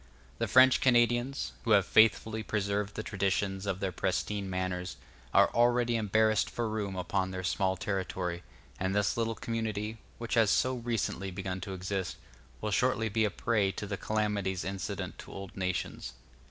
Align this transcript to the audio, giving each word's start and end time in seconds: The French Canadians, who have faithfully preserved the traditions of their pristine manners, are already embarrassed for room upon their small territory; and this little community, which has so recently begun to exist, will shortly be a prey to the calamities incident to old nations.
The 0.39 0.47
French 0.47 0.81
Canadians, 0.81 1.51
who 1.63 1.73
have 1.73 1.85
faithfully 1.85 2.41
preserved 2.41 2.95
the 2.95 3.03
traditions 3.03 3.67
of 3.67 3.79
their 3.79 3.91
pristine 3.91 4.49
manners, 4.49 4.97
are 5.31 5.51
already 5.53 5.95
embarrassed 5.95 6.49
for 6.49 6.67
room 6.67 6.95
upon 6.95 7.29
their 7.29 7.43
small 7.43 7.77
territory; 7.77 8.41
and 8.79 8.95
this 8.95 9.15
little 9.15 9.35
community, 9.35 9.99
which 10.17 10.33
has 10.33 10.49
so 10.49 10.73
recently 10.77 11.29
begun 11.29 11.61
to 11.61 11.73
exist, 11.75 12.17
will 12.61 12.71
shortly 12.71 13.09
be 13.09 13.25
a 13.25 13.29
prey 13.29 13.71
to 13.73 13.85
the 13.85 13.95
calamities 13.95 14.63
incident 14.63 15.19
to 15.19 15.31
old 15.31 15.55
nations. 15.55 16.13